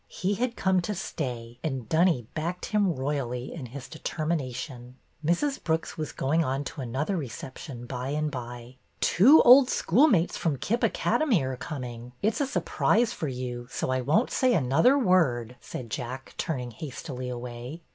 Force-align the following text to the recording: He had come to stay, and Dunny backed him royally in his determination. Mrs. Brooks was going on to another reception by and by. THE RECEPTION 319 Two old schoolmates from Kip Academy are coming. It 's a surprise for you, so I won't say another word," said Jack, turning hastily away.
He 0.07 0.33
had 0.33 0.55
come 0.55 0.81
to 0.81 0.95
stay, 0.95 1.59
and 1.63 1.87
Dunny 1.87 2.25
backed 2.33 2.65
him 2.65 2.95
royally 2.95 3.53
in 3.53 3.67
his 3.67 3.87
determination. 3.87 4.95
Mrs. 5.23 5.63
Brooks 5.63 5.95
was 5.95 6.11
going 6.11 6.43
on 6.43 6.63
to 6.63 6.81
another 6.81 7.15
reception 7.15 7.85
by 7.85 8.09
and 8.09 8.31
by. 8.31 8.77
THE 8.99 9.01
RECEPTION 9.03 9.25
319 9.27 9.41
Two 9.41 9.41
old 9.47 9.69
schoolmates 9.69 10.37
from 10.37 10.57
Kip 10.57 10.81
Academy 10.83 11.43
are 11.43 11.55
coming. 11.55 12.13
It 12.23 12.33
's 12.33 12.41
a 12.41 12.47
surprise 12.47 13.13
for 13.13 13.27
you, 13.27 13.67
so 13.69 13.91
I 13.91 14.01
won't 14.01 14.31
say 14.31 14.55
another 14.55 14.97
word," 14.97 15.55
said 15.61 15.91
Jack, 15.91 16.33
turning 16.35 16.71
hastily 16.71 17.29
away. 17.29 17.83